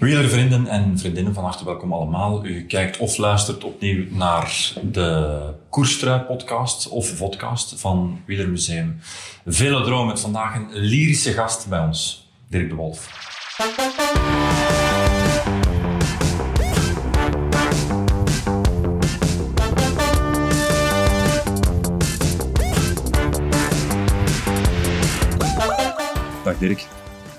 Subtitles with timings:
[0.00, 2.44] Wielervrienden en vriendinnen, van harte welkom allemaal.
[2.44, 9.00] U kijkt of luistert opnieuw naar de Koerstrui-podcast of vodcast van Wielermuseum
[9.46, 13.08] Velodroom met vandaag een lyrische gast bij ons, Dirk de Wolf.
[26.44, 26.86] Dag Dirk.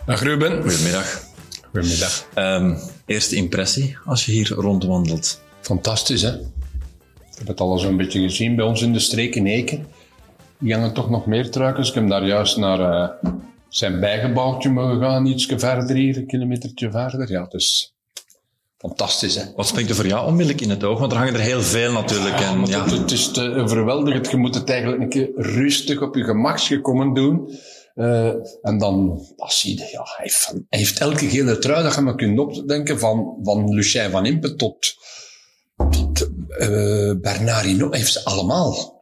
[0.06, 0.62] Dag Ruben.
[0.62, 1.31] Goedemiddag.
[1.72, 2.28] Goedemiddag.
[2.36, 5.42] Um, eerste impressie als je hier rondwandelt?
[5.62, 6.34] Fantastisch, hè?
[6.34, 9.88] Ik heb het al een beetje gezien bij ons in de streek in Eken.
[10.58, 11.90] Die hangen toch nog meer truikens.
[11.90, 13.32] Ik heb daar juist naar uh,
[13.70, 17.32] zijn bijgebouwtje mogen gaan, ietsje verder hier, een kilometertje verder.
[17.32, 17.94] Ja, dus
[18.78, 19.44] fantastisch, hè?
[19.56, 21.00] Wat springt er voor jou onmiddellijk in het oog?
[21.00, 22.40] Want er hangen er heel veel natuurlijk.
[22.40, 22.84] Ja, en, ja.
[22.84, 24.32] Het, het, is te overweldigend.
[24.32, 27.50] Je moet het eigenlijk een keer rustig op je gemaksje komen doen.
[27.96, 31.96] Uh, en dan, dat zie je, ja, hij heeft, hij heeft elke gele trui, dat
[31.96, 34.94] je maar kunt opdenken, van, van Lucien van Impe tot,
[35.76, 37.92] tot uh, Bernard Hinault.
[37.92, 39.00] Hij heeft ze allemaal.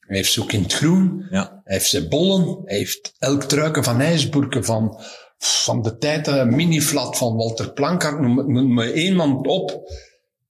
[0.00, 1.26] Hij heeft ze ook in het groen.
[1.30, 1.60] Ja.
[1.64, 2.62] Hij heeft ze bollen.
[2.64, 5.00] Hij heeft elk truiken van IJsburken, van,
[5.38, 9.90] van de tijd, uh, mini-flat van Walter Plankart, noem, noem me één man op.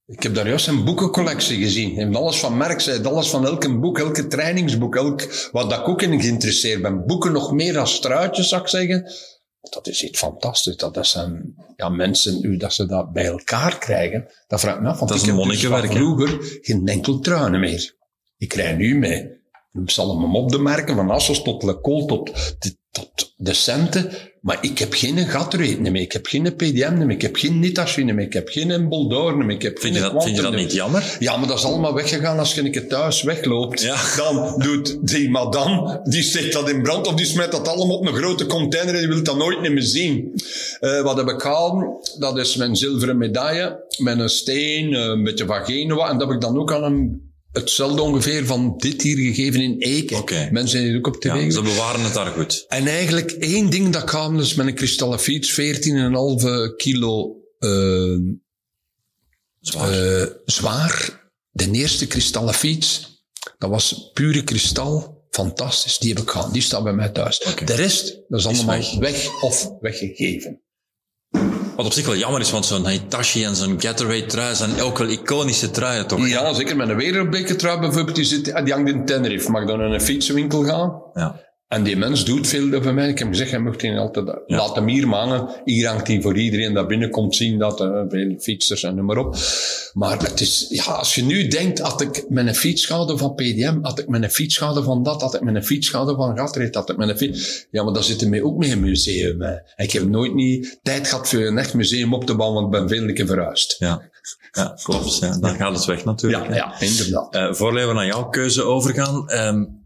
[0.09, 1.95] Ik heb daar juist een boekencollectie gezien.
[1.95, 5.79] Heeft alles van Merck, hij heeft alles van elk boek, elke trainingsboek, elk, wat dat
[5.79, 7.07] ik ook in geïnteresseerd ben.
[7.07, 9.13] Boeken nog meer dan struitjes, zou ik zeggen.
[9.61, 10.77] Dat is iets fantastisch.
[10.77, 14.29] Dat zijn ja, mensen, nu dat ze dat bij elkaar krijgen.
[14.47, 14.99] Dat vraagt me af.
[14.99, 15.83] Want dat is ik een heb.
[15.83, 17.97] Dus vroeger geen enkel truinen meer.
[18.37, 19.38] Ik rij nu mee.
[19.73, 22.31] Ik zal hem op de merken, van Assos tot Le Col tot,
[22.91, 24.11] tot de centen.
[24.41, 28.13] Maar ik heb geen gatrate meer, ik heb geen PDM meer, ik heb geen Nitachine
[28.13, 30.73] meer, ik heb geen Boldor meer, ik heb vind je, dat, vind je dat niet
[30.73, 31.17] jammer?
[31.19, 33.83] Ja, maar dat is allemaal weggegaan als je een keer thuis wegloopt.
[33.83, 33.97] Ja.
[34.17, 38.07] Dan doet die madame, die steekt dat in brand of die smijt dat allemaal op
[38.07, 40.33] een grote container en die wil dat nooit meer zien.
[40.81, 42.17] Uh, wat heb ik gehaald?
[42.19, 46.37] Dat is mijn zilveren medaille, met een steen, een beetje van Genua, en dat heb
[46.37, 50.19] ik dan ook aan een hetzelfde ongeveer van dit hier gegeven in Eken.
[50.19, 50.51] Okay.
[50.51, 51.35] Mensen zijn hier ook op tv.
[51.35, 52.65] Ja, ze bewaren het daar goed.
[52.69, 58.19] En eigenlijk één ding dat kwam, dus met een kristallen fiets, 14,5 kilo uh,
[59.61, 60.21] zwaar.
[60.21, 61.27] Uh, zwaar.
[61.51, 63.23] De eerste kristallen fiets,
[63.59, 65.17] dat was pure kristal.
[65.31, 66.53] Fantastisch, die heb ik gehad.
[66.53, 67.41] Die staat bij mij thuis.
[67.41, 67.67] Okay.
[67.67, 68.95] De rest, dat is allemaal weg.
[68.99, 69.43] weg.
[69.43, 70.63] of weggegeven.
[71.79, 74.99] Wat op zich wel jammer is, want zo'n Hitachi en zo'n Gatorade trui zijn ook
[74.99, 76.29] wel iconische truien, toch?
[76.29, 76.77] Ja, zeker.
[76.77, 79.51] Met een wereldbeker trui bijvoorbeeld, die, zit, die hangt in Tenerife.
[79.51, 81.03] Mag dan naar een fietsenwinkel gaan.
[81.15, 81.41] Ja.
[81.69, 83.09] En die mens doet veel voor mij.
[83.09, 84.57] Ik heb gezegd, hij mocht die altijd, ja.
[84.57, 85.49] laat hem hier hangen.
[85.65, 89.17] Hier hangt hij voor iedereen dat binnenkomt zien dat er veel fietsers en noem maar
[89.17, 89.37] op.
[89.93, 93.79] Maar het is, ja, als je nu denkt, had ik met een fietsschade van PDM,
[93.83, 96.91] had ik met een fietsschade van dat, had ik met een fietsschade van Gatred, had
[96.91, 97.67] ik met een fiets...
[97.71, 99.43] Ja, maar dat zit er mij ook mee in een museum.
[99.43, 99.55] Hè.
[99.77, 102.81] Ik heb nooit niet tijd gehad voor een echt museum op te bouwen, want ik
[102.81, 103.77] ben veel keer verhuisd.
[103.79, 104.11] Ja.
[104.53, 105.19] Ja, klopt.
[105.19, 106.47] Ja, dan gaat het weg natuurlijk.
[106.49, 107.35] Ja, ja inderdaad.
[107.35, 109.78] Uh, voordat we naar jouw keuze overgaan, um,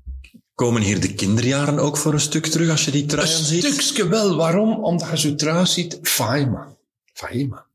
[0.62, 3.64] Komen hier de kinderjaren ook voor een stuk terug als je die truien een ziet?
[3.64, 4.36] Een stukje wel.
[4.36, 4.84] Waarom?
[4.84, 5.98] Omdat je zo trui ziet.
[6.02, 6.76] Faima.
[7.12, 7.66] Faima.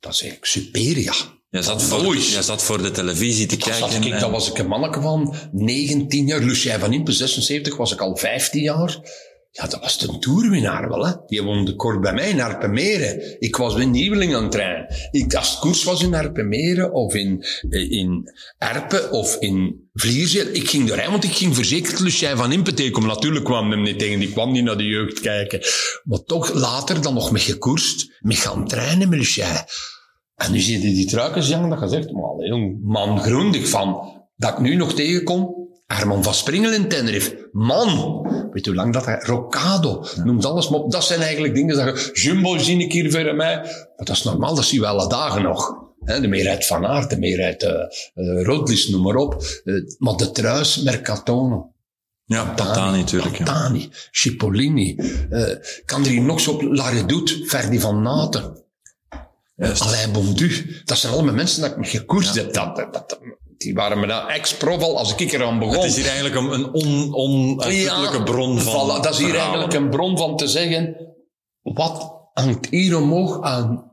[0.00, 1.12] Dat is eigenlijk Superia.
[1.50, 4.02] Jij zat, voor, jij zat voor de televisie te dat kijken.
[4.02, 4.20] Ik, en...
[4.20, 6.40] Dat was ik een manneke van 19 jaar.
[6.40, 8.98] Lucien van Impe, 76, was ik al 15 jaar.
[9.56, 11.12] Ja, dat was de toerwinnaar wel, hè.
[11.26, 13.40] Die woonde kort bij mij in Arpenmeren.
[13.40, 14.86] Ik was in Nieuweling aan het trainen.
[15.10, 20.68] Ik, als het koers was in Arpenmeren of in, in Erpen of in Vlierzeel, ik
[20.68, 23.08] ging doorheen, want ik ging verzekerd Lucien van Impe tegenkomen.
[23.08, 25.60] Natuurlijk kwam hem niet tegen, die kwam niet naar de jeugd kijken.
[26.04, 29.64] Maar toch later dan nog met gekoerst, met gaan trainen met Lucien.
[30.34, 34.52] En nu zie je die truikens hangen, dat je zegt, maar heel mangrondig van, dat
[34.52, 35.62] ik nu nog tegenkom.
[35.86, 37.43] Herman van Springel in Tenerife.
[37.54, 38.22] Man!
[38.52, 39.18] Weet je hoe lang dat hij...
[39.20, 40.06] Rocado.
[40.16, 40.24] Ja.
[40.24, 40.92] Noemt alles maar op.
[40.92, 42.20] Dat zijn eigenlijk dingen dat je...
[42.22, 43.56] Jumbo zie ik hier voor mij.
[43.56, 45.82] Maar dat is normaal, dat zien we alle dagen nog.
[46.04, 47.70] He, de meerheid van Aert, de meerheid uh,
[48.14, 49.42] uh, Rodlis, noem maar op.
[49.64, 51.66] Uh, maar de truis, Mercatone.
[52.24, 53.36] Ja, Pantani natuurlijk.
[53.36, 53.88] Pantani, ja.
[54.10, 54.96] Cipollini.
[55.84, 58.64] kan er hier nog zo op Ferdi van Naten.
[59.56, 60.80] Alain Bondu.
[60.84, 62.42] Dat zijn allemaal mensen dat ik me gekoerst ja.
[62.42, 62.52] heb.
[62.52, 63.18] Dat, dat, dat,
[63.64, 65.74] die waren me dan ex-prof al als ik eraan begon.
[65.74, 66.74] Het is hier eigenlijk een
[67.14, 69.52] onuitputtelijke on, bron van voilà, Dat is hier verhalen.
[69.52, 70.96] eigenlijk een bron van te zeggen,
[71.62, 73.92] wat hangt hier omhoog aan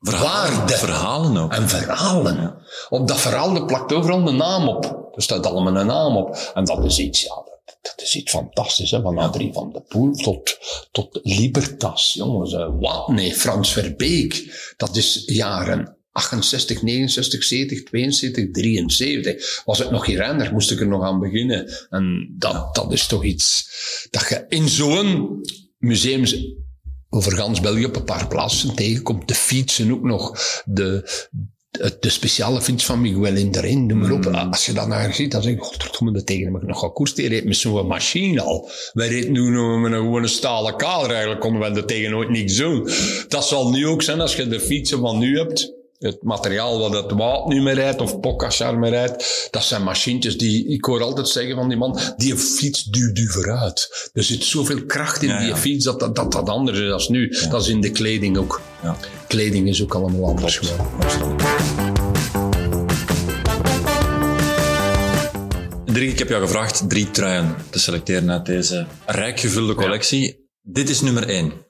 [0.00, 0.72] verhalen, waarde.
[0.72, 1.52] Verhalen ook.
[1.52, 2.36] En verhalen.
[2.36, 2.56] Ja.
[2.88, 5.10] Op dat verhaal er plakt overal een naam op.
[5.14, 6.52] Er staat allemaal een naam op.
[6.54, 7.34] En dat is iets, ja,
[7.82, 8.90] dat, is iets fantastisch.
[8.90, 9.00] Hè?
[9.00, 10.58] Van Adrie van de Poel tot,
[10.90, 12.12] tot Libertas.
[12.12, 13.08] Jongens, uh, wat?
[13.08, 14.54] Nee, Frans Verbeek.
[14.76, 19.62] Dat is jaren 68, 69, 70, 72, 73.
[19.64, 21.70] Was het nog renner, moest ik er nog aan beginnen.
[21.90, 23.70] En dat, dat is toch iets
[24.10, 25.40] dat je in zo'n
[25.78, 26.24] museum
[27.08, 29.28] over gans België op een paar plaatsen tegenkomt.
[29.28, 30.38] De fietsen ook nog.
[30.64, 31.10] De,
[31.70, 34.24] de, de speciale fiets van Miguel Indurain, noem maar op.
[34.24, 34.34] Mm.
[34.34, 37.14] Als je dat naar ziet, dan zeg je, godverdomme, dat tegen heb ik nog koers.
[37.14, 38.70] Die reed met zo'n machine al.
[38.92, 41.10] Wij reden nu met een gewone stalen kader.
[41.10, 42.88] Eigenlijk konden we er tegen nooit niks doen.
[43.28, 45.77] Dat zal nu ook zijn als je de fietsen van nu hebt.
[45.98, 50.38] Het materiaal wat het Wout nu meer rijdt, of Pogacar meer rijdt, dat zijn machientjes
[50.38, 54.10] die, ik hoor altijd zeggen van die man, die fiets duwt u vooruit.
[54.12, 55.56] Er zit zoveel kracht in Ja, die ja.
[55.56, 57.36] fiets dat dat, dat dat anders is dan nu.
[57.50, 58.60] Dat is in de kleding ook.
[58.82, 58.96] Ja.
[59.26, 60.86] Kleding is ook allemaal anders geworden.
[65.84, 70.48] Dirk, ik heb jou gevraagd drie truien te selecteren uit deze rijk gevulde collectie.
[70.62, 71.67] Dit is nummer één.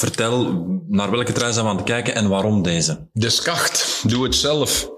[0.00, 3.08] Vertel naar welke trui zijn we aan het kijken en waarom deze.
[3.12, 4.90] De skacht, doe het zelf.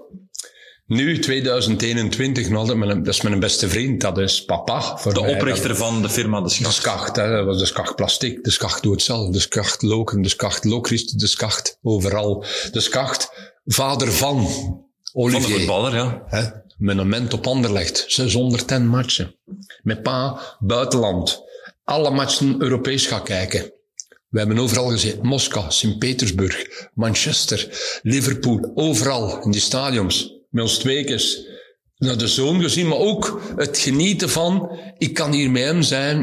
[0.87, 4.97] Nu, 2021, nog altijd mijn, dat is mijn beste vriend, dat is papa.
[4.97, 5.35] Voor De mij.
[5.35, 6.73] oprichter van de firma De De Schacht.
[6.75, 10.21] skacht, hè, dat was de skacht plastic, de skacht doe het zelf, de skacht loken,
[10.21, 12.45] de skacht lokrist, de skacht overal.
[12.71, 15.47] De skacht, vader van Van Olivier.
[15.47, 16.23] de voetballer, ja.
[16.25, 16.43] Hè?
[16.77, 18.03] Monument op Anderlecht.
[18.07, 19.35] 610 matchen.
[19.81, 21.41] Met pa buitenland.
[21.83, 23.71] Alle matchen Europees gaan kijken.
[24.33, 25.19] We hebben overal gezien.
[25.21, 27.69] Moskou, Sint-Petersburg, Manchester,
[28.01, 28.71] Liverpool.
[28.75, 30.33] Overal in die stadions.
[30.49, 31.47] Met ons tweekes.
[31.97, 34.79] Naar de zoon gezien, maar ook het genieten van...
[34.97, 36.17] Ik kan hier met hem zijn.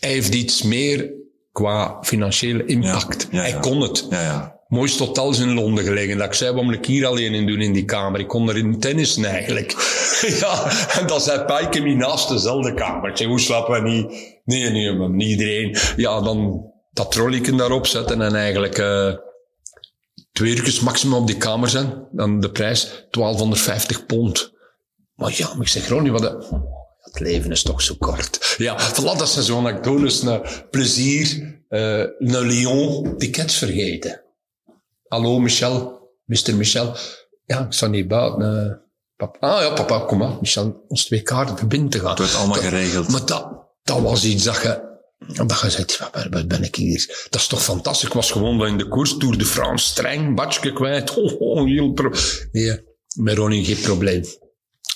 [0.00, 1.12] Hij heeft iets meer
[1.52, 3.28] qua financiële impact.
[3.30, 3.52] Ja, ja, ja.
[3.52, 4.60] Hij kon het Ja, ja.
[4.68, 6.18] mooiste hotels in Londen gelegen.
[6.18, 8.20] Dat ik zei, moet ik hier alleen in doen in die kamer?
[8.20, 9.70] Ik kon erin tennissen eigenlijk.
[10.40, 13.10] ja, en dan zei heb hier naast dezelfde kamer.
[13.10, 14.38] Ik zei, hoe slapen we niet?
[14.44, 15.76] Nee, nee, maar niet iedereen.
[15.96, 19.14] Ja, dan dat trolleyken daarop zetten en eigenlijk eh
[20.32, 22.06] twee uurtjes maximum op die kamer zijn.
[22.12, 24.52] Dan de prijs 1250 pond.
[25.14, 26.20] Maar ja, maar ik zeg, Ronnie, wat...
[26.22, 26.68] de-
[27.00, 28.54] Het leven is toch zo kort.
[28.58, 30.22] Ja, voilà, dat zijn zo'n anekdotes.
[30.22, 34.22] Een plezier, eh een Lyon, tickets vergeten.
[35.08, 36.54] Hallo Michel, Mr.
[36.54, 36.94] Michel.
[37.44, 38.64] Ja, ik sta niet buiten.
[38.70, 38.76] eh,
[39.16, 39.38] papa.
[39.54, 40.36] Ah ja, papa, kom maar.
[40.40, 42.08] Michel, ons twee kaarten binnen te gaan.
[42.10, 43.08] Het wordt allemaal Dat- geregeld.
[43.08, 44.88] Maar dat, dat was iets dat je...
[45.26, 47.26] Dat je zegt, waar, ben ik hier?
[47.30, 48.08] Dat is toch fantastisch.
[48.08, 51.14] Ik was gewoon in de koers, Tour de France, streng, badje kwijt.
[51.16, 52.12] Oh, oh, heel pro
[52.52, 52.80] nee,
[53.16, 54.24] met Ronnie geen probleem.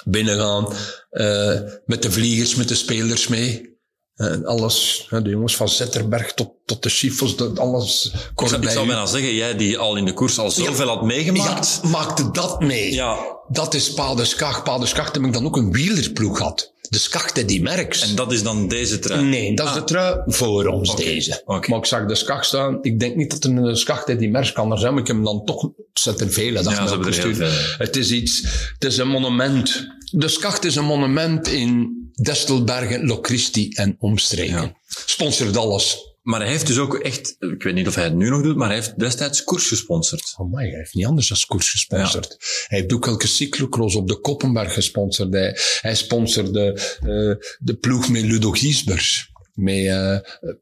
[0.05, 0.73] Binnengaan,
[1.11, 3.74] eh, met de vliegers, met de spelers mee.
[4.15, 8.11] Eh, alles, de jongens van Zetterberg tot, tot de Schiffels, dat alles.
[8.37, 11.03] Ik zou, ik zou bijna zeggen, jij die al in de koers al zoveel had
[11.03, 11.81] meegemaakt.
[11.83, 12.93] Ja, maakte dat mee.
[12.93, 13.17] Ja.
[13.49, 14.65] Dat is Pa de Skacht.
[14.65, 16.73] Pa de Skacht heb ik dan ook een wielerploeg gehad.
[16.89, 18.03] De Skacht die Merks.
[18.03, 19.25] En dat is dan deze trui.
[19.25, 21.43] Nee, dat is de trui voor ons, deze.
[21.45, 21.71] oké.
[21.71, 22.79] Maar ik zag de skacht staan.
[22.83, 25.17] Ik denk niet dat er een skacht die merk kan er zijn, maar ik heb
[25.17, 25.71] hem dan toch...
[25.93, 26.63] Zet er vele.
[26.63, 27.49] Dat Ja, er veel.
[27.79, 28.43] Het is iets...
[28.79, 29.87] Het is een monument.
[30.11, 34.55] De skacht is een monument in Destelbergen, Locristi en omstreken.
[34.55, 34.77] Ja.
[35.07, 36.13] Sponsort alles.
[36.25, 38.57] Maar hij heeft dus ook echt, ik weet niet of hij het nu nog doet,
[38.57, 40.35] maar hij heeft destijds koers gesponsord.
[40.37, 42.37] Oh my, hij heeft niet anders dan koers gesponsord.
[42.67, 45.33] Hij heeft ook elke cyclocross op de Koppenberg gesponsord.
[45.33, 49.33] Hij, hij sponsorde eh, de ploeg met Ludo Giesbers.
[49.55, 50.19] Met eh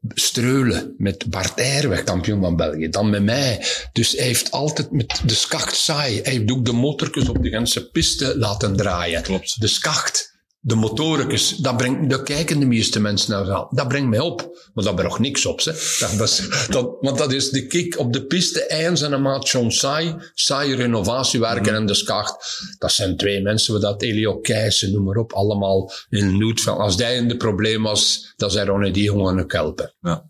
[0.07, 2.89] Streulen, met Bart Eirweg, kampioen van België.
[2.89, 3.65] Dan met mij.
[3.93, 6.21] Dus hij heeft altijd met de skacht saai.
[6.21, 9.21] Hij heeft ook de motorkes op de Gentse piste laten draaien.
[9.21, 9.61] Klopt.
[9.61, 10.32] De skacht.
[10.65, 13.67] De motorkes, dat brengt, dat kijken de meeste mensen naar aan.
[13.69, 14.69] Dat brengt mij op.
[14.73, 15.71] Maar dat brengt niks op, hè.
[16.17, 18.65] Dat, dat, want dat is de kick op de piste.
[18.65, 20.15] Eind zijn een maat John saai.
[20.33, 22.61] Saai renovatiewerken en de skacht.
[22.77, 25.33] Dat zijn twee mensen, we dat Elio Keijsen, noem maar op.
[25.33, 26.77] Allemaal in nood van.
[26.77, 29.95] Als die in de probleem was, dan zijn Ronnie die jongen ook helpen.
[30.01, 30.29] Ja.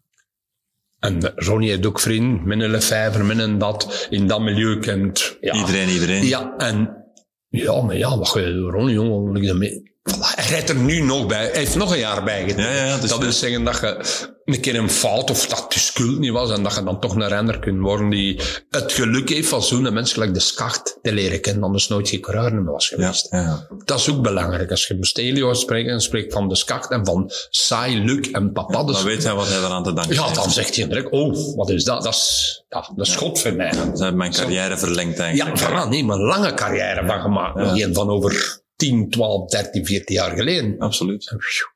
[1.00, 5.38] En Ronnie heeft ook vrienden, met een met een dat, in dat milieu kent.
[5.42, 5.54] Ja.
[5.54, 6.26] Iedereen, iedereen.
[6.26, 7.06] Ja, en
[7.50, 9.92] ja, maar ja, wat ga je doen, Ronnie, jongen?
[10.12, 11.38] Hij rijdt er nu nog bij.
[11.46, 12.66] Hij heeft nog een jaar bij gedaan.
[12.66, 13.34] Ja, ja, ja, dus dat wil ja.
[13.34, 13.98] zeggen dat je
[14.46, 17.16] een keer een fout of dat de schuld niet was en dat je dan toch
[17.16, 21.12] een renner kunt worden die het geluk heeft van zo'n mens gelijk de skacht te
[21.14, 23.28] leren kennen, anders nooit geen coureur meer was Ja, geweest.
[23.30, 23.68] ja, ja.
[23.86, 24.70] Dat is ook belangrijk.
[24.72, 28.52] Als je met Stelio spreekt en spreekt van de skacht en van saai, Luc en
[28.52, 30.36] papa, dus, Dan weet hij wat hij eraan te danken ja, heeft.
[30.36, 32.04] dan zegt hij direct, oh, wat is dat?
[32.04, 33.72] Dat is, ja, dat is God voor mij.
[33.74, 35.60] Ze hebben mijn carrière verlengd Ja, eigenlijk.
[35.60, 37.56] voilà, nee, maar een lange carrière van gemaakt.
[37.56, 40.76] Nog van over 10, 12, 13, 14 jaar geleden.
[40.80, 41.36] Absoluut.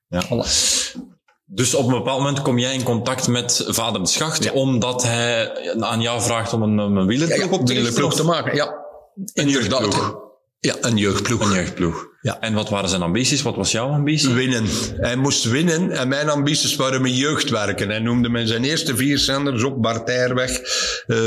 [0.10, 0.24] Ja.
[0.26, 0.48] Voilà.
[1.46, 4.52] Dus op een bepaald moment kom jij in contact met vader de Schacht, Ja.
[4.52, 8.56] omdat hij aan jou vraagt om een, een wielerploeg Ja, op te wielerploeg maken.
[8.56, 8.76] Ja,
[9.34, 9.80] inderdaad.
[9.82, 10.18] jeugdploeg.
[10.60, 11.42] Ja, een jeugdploeg.
[11.42, 12.08] Een jeugdploeg.
[12.28, 12.40] Ja.
[12.40, 13.42] En wat waren zijn ambities?
[13.42, 14.30] Wat was jouw ambitie?
[14.30, 14.66] Winnen.
[14.98, 17.90] Hij moest winnen en mijn ambities waren met jeugdwerken.
[17.90, 20.62] Hij noemde met zijn eerste vier zenders op Bart Eirweg,
[21.08, 21.18] eh,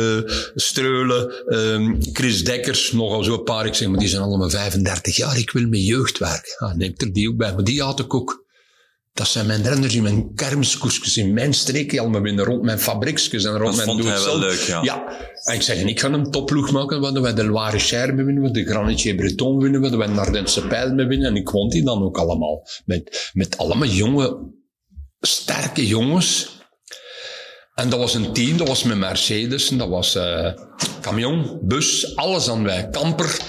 [0.55, 3.67] Streulen, ehm, Chris Dekkers, nogal zo een paar.
[3.67, 6.57] Ik zeg, maar die zijn allemaal 35 jaar, ik wil met jeugd werken.
[6.59, 8.45] Ah, neemt er die ook bij, maar die had ik ook.
[9.13, 12.79] Dat zijn mijn renners in mijn kermiskoersjes, in mijn streekje, al maar binnen rond mijn
[12.79, 14.83] fabrieksjes en rond Dat mijn vond hij wel leuk, ja.
[14.83, 15.19] Ja.
[15.45, 18.53] En ik zeg, ik ga een topploeg maken, waar we de Loire Cher winnen, waar
[18.53, 21.25] de Granitier Breton winnen, we de Ardense Pijl winnen.
[21.29, 22.69] En ik won die dan ook allemaal.
[22.85, 24.53] Met, met allemaal jonge,
[25.21, 26.59] sterke jongens.
[27.75, 30.53] En dat was een team, dat was met Mercedes, dat was eh
[31.01, 32.89] camion, bus, alles aan wij.
[32.89, 33.41] Kamper.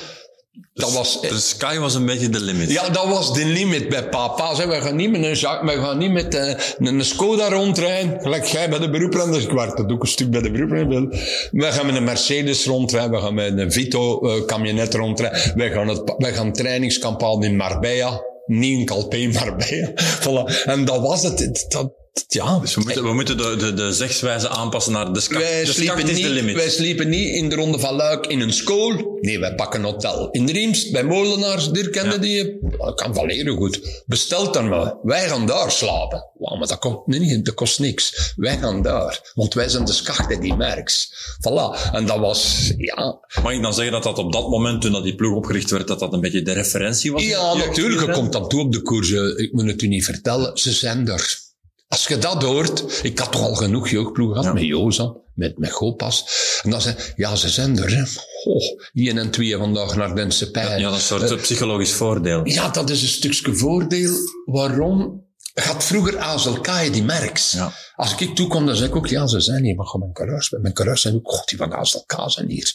[0.73, 2.71] Dat was, De sky was een beetje de limit.
[2.71, 4.55] ja, dat was de limit bij papa.
[4.55, 7.49] Zeg, we gaan niet met een, Jacques, we gaan niet met eh, een, een Skoda
[7.49, 8.21] rondrijden.
[8.21, 9.43] Gelijk jij bij de beroeprenners.
[9.43, 11.49] Ik werd dat ook een stuk bij de beroeprenners.
[11.51, 13.11] We gaan met een Mercedes rondrijden.
[13.11, 14.45] We gaan met een Vito eh
[14.93, 15.53] rondrijden.
[15.55, 18.21] Wij gaan, het, wij gaan trainingskamp in Marbella.
[18.45, 19.91] Niet in Calpe, Marbella.
[19.95, 20.63] Voilà.
[20.65, 21.39] En dat was het.
[21.39, 21.91] Het- Dat,
[22.27, 22.59] ja.
[22.59, 25.41] Dus we moeten, we moeten de, de, de zegswijze aanpassen naar de skat.
[25.41, 26.55] Wij de sliepen, de niet, limit.
[26.55, 29.17] wij sliepen niet in de Ronde van Luik in een school.
[29.21, 30.29] Nee, wij pakken een hotel.
[30.31, 32.57] In Riemst, bij Molenaars, Dirk kende die.
[32.77, 34.03] Dat kan wel heel goed.
[34.05, 34.95] Bestelt dan maar.
[35.03, 36.29] Wij gaan daar slapen.
[36.37, 38.33] Wauw, maar dat, komt, nee, nee, dat kost niks.
[38.35, 39.31] Wij gaan daar.
[39.33, 41.13] Want wij zijn de schachten die merks.
[41.37, 41.91] Voilà.
[41.91, 43.19] En dat was, ja...
[43.43, 45.87] Mag ik dan zeggen dat dat op dat moment, toen dat die ploeg opgericht werd,
[45.87, 47.23] dat dat een beetje de referentie was?
[47.23, 48.05] Ja, natuurlijk.
[48.05, 49.11] Je komt dan toe op de koers.
[49.35, 50.57] Ik moet het u niet vertellen.
[50.57, 51.49] Ze zijn er.
[51.91, 55.71] Als je dat hoort, ik had toch al genoeg jeugdploegen gehad, met Jozan, met, met
[55.71, 56.25] Gopas.
[56.63, 57.89] En dan zei ja, ze zijn er.
[57.95, 58.03] Hè.
[58.43, 60.79] Oh, 1 en 2 vandaag naar Dense Pijn.
[60.79, 62.47] Ja, dat is een soort eh, psychologisch voordeel.
[62.47, 64.13] Ja, dat is een stukje voordeel.
[64.45, 65.25] Waarom?
[65.53, 67.51] Gaat vroeger Azelkaai die merks.
[67.51, 67.73] Ja.
[67.95, 70.49] Als ik toekom, dan zeg ik ook, ja, ze zijn hier, maar gewoon mijn coureurs.
[70.49, 72.73] Mijn coureurs zijn ook, god, die van Azelkaai zijn hier.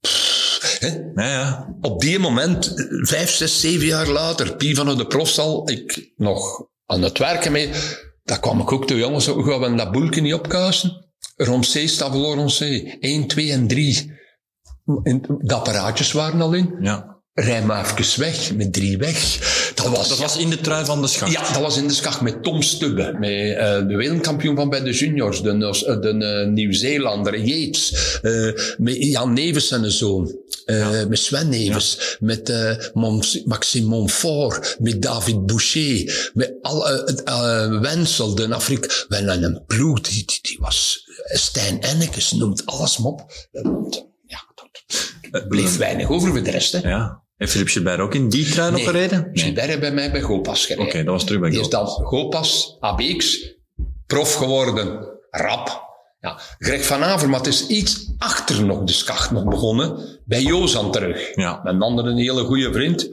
[0.00, 0.88] Pff, hè?
[1.14, 1.76] Ja, ja.
[1.80, 7.02] Op die moment, vijf, zes, zeven jaar later, Pie van de Profstal, ik nog aan
[7.02, 7.70] het werken mee,
[8.32, 11.06] daar kwam ik ook toe, jongens, hoe gaan we dat boelke niet opkuisen?
[11.36, 14.12] Roncé, Stavelo Roncé, 1, 2 en 3.
[15.38, 16.74] De apparaatjes waren al in.
[16.80, 17.10] ja.
[17.34, 19.38] Rij maar even weg, met drie weg.
[19.74, 21.32] Dat was, Dat was in de trui van de schacht.
[21.32, 24.82] ja, dat was in de schacht met Tom Stubbe, met eh, de wereldkampioen van bij
[24.82, 30.36] de juniors, de, eh, de eh, Nieuw-Zeelander, Yates, eh, met Jan Neves en zoon,
[30.80, 32.52] eh, met Sven Neves, met
[32.94, 38.88] Mons- Maxime Montfort, met David Boucher, met al, eh, eh, Wensel, de Afrika.
[39.08, 43.48] We hadden een ploeg, die, die, die was Stijn Ennekes, noemt alles maar op.
[44.26, 44.42] Ja,
[45.30, 46.88] er bleef weinig over voor de rest, hè.
[46.88, 47.20] Ja.
[47.36, 48.88] Heeft Philippe Gilbert ook in die trui nog Nee.
[48.88, 49.30] gereden?
[49.32, 50.86] Gilbert heeft bij mij bij Gopas gereden.
[50.86, 53.38] Oké, dat was terug bij Die is dan Gopas, ABX,
[54.06, 55.90] prof geworden, rap.
[56.22, 61.34] Ja, Greg van Avermaet is iets achter nog de schacht nog begonnen, bij Jozan terug.
[61.36, 61.60] Ja.
[61.62, 63.08] Met een andere een hele goede vriend.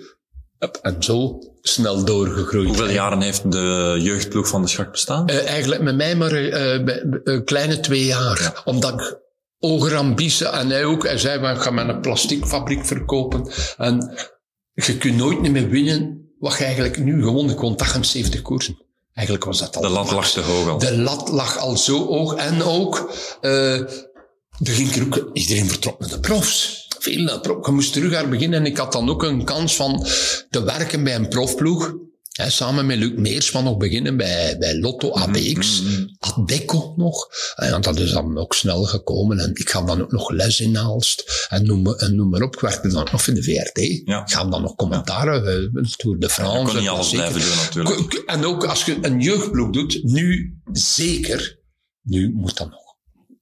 [0.82, 2.68] En zo snel doorgegroeid.
[2.68, 5.28] Hoeveel jaren heeft de jeugdploeg van de schacht bestaan?
[5.28, 8.62] Eh, eigenlijk met mij maar eh, bij- een kleine twee jaar.
[8.66, 13.52] Omdat ik ambitie, en hij ook, hij zei, "Maar ik ga met een plasticfabriek verkopen.
[13.78, 14.14] En
[14.74, 18.88] je kunt nooit niet meer winnen wat je eigenlijk nu gewonnen kon, 78 koersen.
[19.20, 19.82] Eigenlijk was dat al.
[19.82, 20.78] De lat lag te hoog al.
[20.78, 22.36] De lat lag al zo hoog.
[22.36, 23.12] En ook,
[23.42, 23.80] eh
[24.60, 26.88] er ging ook, iedereen vertrok naar de profs.
[27.00, 27.66] Veel naar de prof.
[27.66, 28.60] Je moest terug gaan beginnen.
[28.60, 30.06] En ik had dan ook een kans van
[30.50, 31.94] te werken bij een profploeg.
[32.48, 35.82] Samen met Luc Meers van nog beginnen bij, bij Lotto ABX.
[36.20, 37.28] Adecco nog.
[37.56, 39.40] En ja, dat is dan ook snel gekomen.
[39.40, 41.48] En ik ga dan ook nog les in Aalst.
[41.50, 42.54] En noem, maar- en noem maar op.
[42.54, 44.02] Ik werkte dan nog voor de VRT.
[44.06, 44.22] Ja.
[44.22, 45.46] Ik ga dan nog commentaren.
[45.48, 46.60] eh, Tour de France.
[46.66, 48.14] Je kon niet alles blijven doen natuurlijk.
[48.26, 51.60] En ook als je een jeugdploeg doet, nu zeker,
[52.02, 52.88] nu moet dat nog.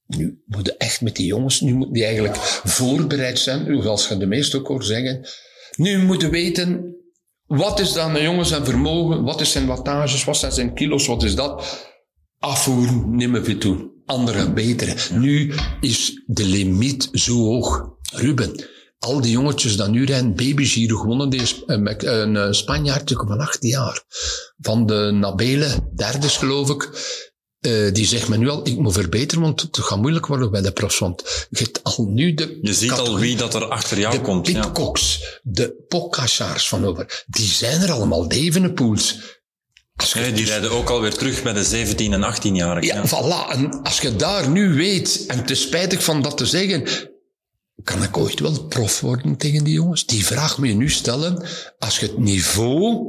[0.07, 4.25] Nu moeten echt met die jongens, nu moeten die eigenlijk voorbereid zijn, zoals je de
[4.25, 5.27] meeste ook hoort zeggen.
[5.75, 6.95] Nu moeten weten,
[7.47, 11.07] wat is dan de jongens zijn vermogen, wat is zijn wattages, wat zijn zijn kilo's,
[11.07, 11.85] wat is dat?
[12.39, 13.91] Afvoeren, meer veel doen.
[14.05, 14.95] Andere betere.
[15.11, 17.89] Nu is de limiet zo hoog.
[18.13, 18.65] Ruben,
[18.99, 22.51] al die jongetjes dat nu rijden, Baby Giro gewonnen, die is een, Mex- een eh,
[22.51, 24.03] Spanjaardje van 18 jaar.
[24.57, 26.89] Van de Nabele, derde geloof ik.
[27.67, 30.61] Eh, die zegt me nu al, ik moet verbeteren, want het gaat moeilijk worden bij
[30.61, 30.99] de profs.
[30.99, 32.59] Want je hebt al nu de...
[32.61, 34.47] Je ziet al wie dat er achter jou de komt.
[34.47, 34.61] Ja.
[34.61, 39.19] Pitcocks, de Pocassaars van over, die zijn er allemaal, de Evenepoels.
[39.95, 42.85] Als je Nee, die rijden ook alweer terug bij de 17 en 18-jarigen.
[42.85, 43.51] Ja, voilà.
[43.51, 46.87] En als je daar nu weet, en is spijtig van dat te zeggen,
[47.83, 50.05] kan ik ooit wel prof worden tegen die jongens?
[50.05, 51.45] Die vraag moet je nu stellen.
[51.79, 53.07] Als je het niveau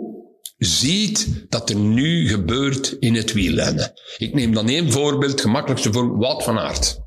[0.59, 3.93] ziet dat er nu gebeurt in het wielrennen.
[4.17, 6.99] Ik neem dan één voorbeeld, gemakkelijkste voor Wout van Aert.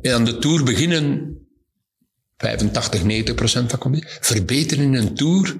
[0.00, 1.36] En aan de Tour beginnen
[2.36, 5.56] 85, 90 procent van komt Verbeteren in een Tour,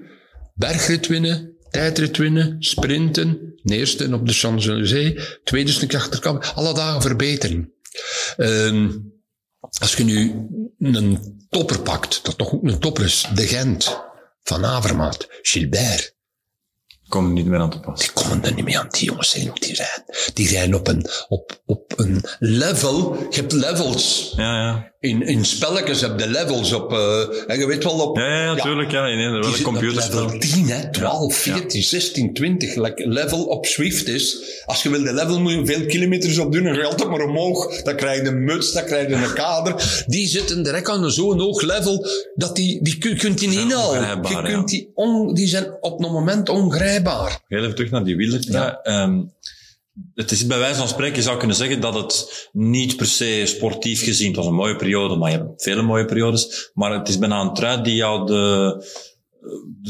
[0.54, 7.72] bergrit winnen, tijdrit winnen, sprinten, eerste op de Champs-Élysées, tweede stuk achterkant, alle dagen verbetering.
[8.36, 8.90] Ehm,
[9.80, 10.46] als je nu
[10.78, 14.00] een topper pakt, dat toch ook een topper is, de Gent,
[14.42, 16.16] Van Avermaat, Gilbert,
[17.12, 18.00] Komen niet meer aan te pas.
[18.00, 18.88] Die komen er niet meer aan.
[18.90, 20.04] Die jongens zijn ook die rijden.
[20.34, 23.16] Die rijden op een, op, op een level.
[23.30, 24.32] Je hebt levels.
[24.36, 24.90] Ja, ja.
[25.00, 26.98] In, in spelletjes heb je levels op, uh,
[27.46, 28.16] en je weet wel op...
[28.16, 28.90] Ja, ja, natuurlijk.
[28.90, 30.24] Ja, in een computerspel.
[30.24, 32.74] level 10, hè, 12, 14, 16, 20.
[32.74, 34.36] Like level op Swift is.
[34.66, 36.64] Als je wil de level moet je veel kilometers op doen.
[36.64, 37.82] Ga je altijd maar omhoog.
[37.82, 40.04] Dan krijg je een muts, dan krijg je een kader.
[40.06, 42.06] Die zitten direct aan zo'n hoog level.
[42.34, 44.00] Dat die, die kun- kunt die niet inhalen.
[44.00, 44.42] Je ja.
[44.42, 47.00] kunt die, on, die zijn op een moment ongrijpbaar.
[47.48, 48.76] Heel even terug naar die wielertrui.
[48.82, 49.22] Ehm,
[50.14, 53.42] het is bij wijze van spreken, je zou kunnen zeggen dat het niet per se
[53.46, 57.08] sportief gezien, het was een mooie periode, maar je hebt vele mooie periodes, maar het
[57.08, 58.84] is bijna een trui die jou de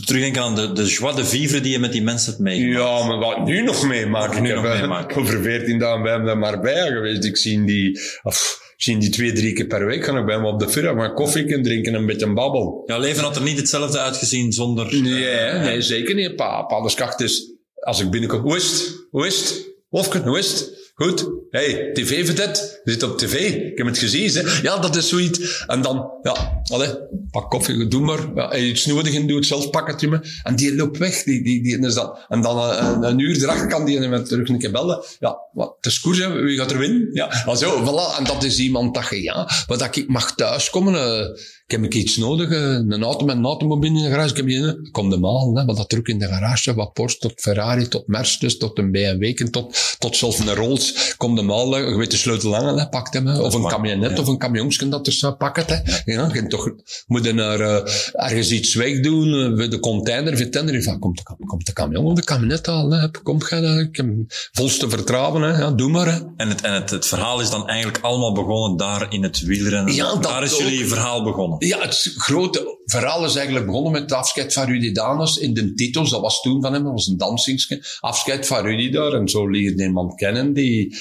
[0.04, 3.00] terugdenken aan de, de joie de vivre die je met die mensen hebt meegemaakt.
[3.00, 4.40] Ja, maar wat ik nu nog meemaak.
[4.40, 5.20] Nu ik heb, eh, meemaken.
[5.20, 7.24] Over 14 dagen bij hem naar Marbella geweest.
[7.24, 10.04] Ik zie die, of, ik zie die twee, drie keer per week.
[10.04, 12.82] Ga ik bij hem op de fira maar koffie kunnen drinken en een beetje babbel.
[12.86, 15.00] Jouw leven had er niet hetzelfde uitgezien zonder...
[15.02, 15.58] Nee, hè?
[15.58, 16.36] nee, zeker niet.
[16.36, 19.06] Pa, pa, de skacht is, als ik binnenkom, hoe is het?
[19.10, 19.70] Hoe is het?
[19.88, 20.90] Wolfken, hoe is het?
[20.94, 21.41] Goed.
[21.52, 22.80] Hey, tv verdet.
[22.84, 23.34] Zit op tv.
[23.70, 24.30] Ik heb het gezien.
[24.32, 24.60] Hè?
[24.62, 25.64] Ja, dat is zoiets.
[25.66, 26.88] En dan, ja, allee,
[27.30, 28.18] pak koffie, doe maar.
[28.34, 30.20] Ja, je iets nodig en doe het zelf, pak het je me.
[30.42, 31.22] En die loopt weg.
[31.22, 34.48] Die, die, die is dan, en dan eh, een, uur erachter kan die hem terug
[34.48, 35.04] een keer bellen.
[35.18, 36.42] Ja, wat, het is koers, hè.
[36.42, 37.08] wie gaat er winnen?
[37.12, 38.18] Ja, ah, zo, voilà.
[38.18, 40.94] En dat is iemand dat je, ja, wat dat ik mag thuiskomen.
[41.34, 44.30] ik heb ik iets nodig, eh, een auto met een automobiel in de garage.
[44.30, 46.92] Ik heb die, eh, kom de maal, hè, wat dat druk in de garage, wat
[46.92, 51.14] Porsche tot Ferrari, tot Mercedes, tot een BMW, tot, tot zelfs een Rolls.
[51.16, 53.66] Kom de maal, hè, je weet de sleutel hangen, hè, pak hem, hè, of een
[53.66, 54.20] camionet, ja.
[54.20, 55.64] of een camionsken dat er zou pakken.
[55.66, 56.12] Hè.
[56.12, 56.74] Ja, je toch,
[57.06, 61.36] moet je naar, eh, ergens iets wegdoen, eh, bij de container, vertender, van, komt de,
[61.46, 64.06] komt de camion of de camionet al, hè, kom, ga, ik heb
[64.52, 66.06] volste vertrouwen, hè, ja, doe maar.
[66.06, 66.20] Hè.
[66.36, 69.94] En, het, en het, het verhaal is dan eigenlijk allemaal begonnen daar in het wielrennen.
[69.94, 70.60] Ja, daar is ook.
[70.60, 71.61] jullie verhaal begonnen.
[71.66, 75.74] Ja, het grote verhaal is eigenlijk begonnen met het afscheid van Rudy Danes in de
[75.74, 76.10] titels.
[76.10, 77.84] Dat was toen van hem, dat was een dansingsje.
[78.00, 79.12] Afscheid van Rudy daar.
[79.12, 80.96] En zo leerde je iemand kennen die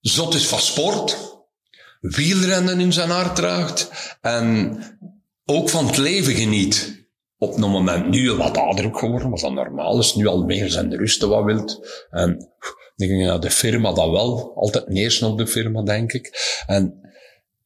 [0.00, 1.16] zot is van sport,
[2.00, 4.78] wielrennen in zijn hart draagt en
[5.44, 6.98] ook van het leven geniet.
[7.38, 10.14] Op een moment nu wat ouder geworden, wat dan normaal is.
[10.14, 12.06] Nu al meer zijn rusten wat wilt.
[12.10, 12.50] En
[12.96, 14.52] ik denk naar de firma dat wel.
[14.54, 16.62] Altijd eerst op de firma, denk ik.
[16.66, 17.09] En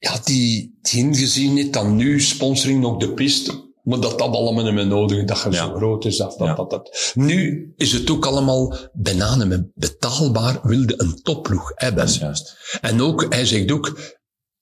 [0.05, 3.63] ja, die, die ingezien heeft dan nu sponsoring nog de piste.
[3.83, 5.57] Maar dat dat allemaal niet meer nodig is, dat je Ja.
[5.67, 6.17] zo groot is.
[6.17, 6.55] Dat, dat, Ja.
[6.55, 7.13] dat, dat.
[7.15, 12.05] Nu is het ook allemaal bananen met betaalbaar wilde een topploeg hebben.
[12.05, 12.79] Dat is juist.
[12.81, 13.99] En ook, hij zegt ook,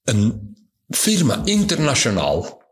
[0.03, 0.55] een
[0.89, 2.63] firma internationaal,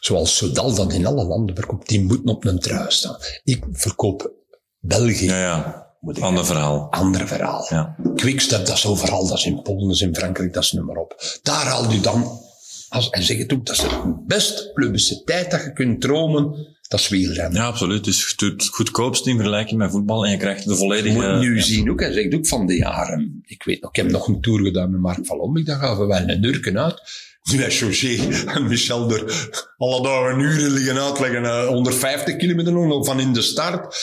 [0.00, 3.16] zoals Sodal dat in alle landen verkoopt, die moet op een trui staan.
[3.44, 4.32] Ik verkoop
[4.78, 5.24] België.
[5.26, 5.89] Ja, ja.
[6.00, 6.90] Moet ik Ander verhaal.
[6.90, 7.66] Ander verhaal.
[7.68, 7.96] Ja.
[8.14, 9.26] Quickstep, dat is overal.
[9.26, 11.38] Dat is in Polen, dat is in Frankrijk, dat is nummer op.
[11.42, 12.40] Daar haal je dan,
[12.88, 17.00] als, en zeg het ook, dat is de best publiciteit dat je kunt dromen, dat
[17.00, 17.60] is wielrennen.
[17.60, 18.06] Ja, absoluut.
[18.06, 21.14] Het is het goedkoopst in vergelijking met voetbal en je krijgt de Je volledige...
[21.14, 21.62] moet nu ja.
[21.62, 24.40] zien ook, en zegt ook van de jaren, ik weet nog, ik heb nog een
[24.40, 27.28] tour gedaan met Mark van Lombik, daar gaven we wel een nurken uit.
[27.52, 33.06] Nu is José en Michel er alle dagen uren liggen uitleggen, eh, 150 kilometer nog
[33.06, 33.96] van in de start.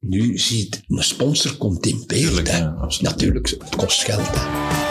[0.00, 2.08] Nu ziet een sponsor komt in beeld.
[2.08, 2.58] Tuurlijk, hè.
[2.58, 3.10] ja, absoluut.
[3.10, 4.28] Natuurlijk, het kost geld.
[4.30, 4.87] Hè.